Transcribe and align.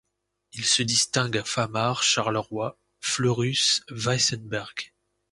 Il 0.53 0.65
se 0.65 0.81
distingue 0.81 1.37
à 1.37 1.43
Famars, 1.43 2.01
Charleroi, 2.01 2.75
Fleurus, 3.01 3.83
Weissenberg. 3.91 4.93